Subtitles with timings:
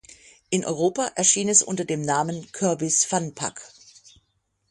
[0.49, 3.61] In Europa erschien es unter dem Namen "Kirby’s Fun Pak".